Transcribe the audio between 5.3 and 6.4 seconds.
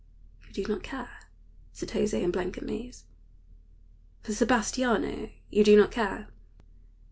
You do not care?"